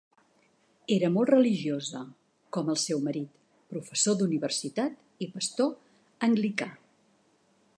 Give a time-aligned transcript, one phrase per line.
[0.93, 1.99] Era molt religiosa,
[2.57, 3.35] com el seu marit,
[3.75, 5.71] professor d'universitat i pastor
[6.31, 6.71] anglicà.